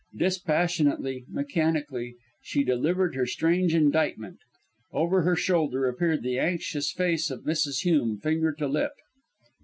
[0.17, 4.39] Dispassionately, mechanically, she delivered her strange indictment.
[4.91, 7.81] Over her shoulder appeared the anxious face of Mrs.
[7.83, 8.93] Hume, finger to lip.